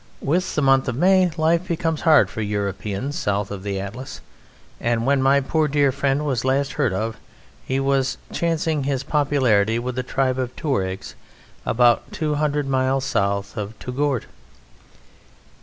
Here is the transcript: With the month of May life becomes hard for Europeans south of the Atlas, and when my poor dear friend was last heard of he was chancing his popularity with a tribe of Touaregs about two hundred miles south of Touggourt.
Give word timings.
With 0.19 0.55
the 0.55 0.63
month 0.63 0.87
of 0.87 0.95
May 0.95 1.29
life 1.37 1.67
becomes 1.67 2.01
hard 2.01 2.27
for 2.27 2.41
Europeans 2.41 3.15
south 3.19 3.51
of 3.51 3.61
the 3.61 3.79
Atlas, 3.79 4.19
and 4.79 5.05
when 5.05 5.21
my 5.21 5.39
poor 5.41 5.67
dear 5.67 5.91
friend 5.91 6.25
was 6.25 6.43
last 6.43 6.73
heard 6.73 6.91
of 6.91 7.17
he 7.63 7.79
was 7.79 8.17
chancing 8.33 8.85
his 8.85 9.03
popularity 9.03 9.77
with 9.77 9.99
a 9.99 10.01
tribe 10.01 10.39
of 10.39 10.55
Touaregs 10.55 11.13
about 11.67 12.11
two 12.11 12.33
hundred 12.33 12.67
miles 12.67 13.05
south 13.05 13.55
of 13.55 13.77
Touggourt. 13.77 14.25